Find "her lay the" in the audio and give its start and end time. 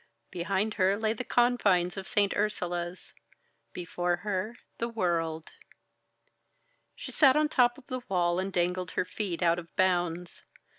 0.73-1.23